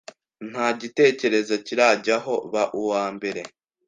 Nta 0.49 0.67
gitekerezo 0.81 1.53
kirajyaho 1.65 2.33
Ba 2.51 2.63
uwa 2.81 3.03
mbere 3.15 3.41